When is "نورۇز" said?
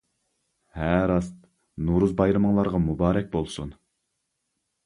1.89-2.15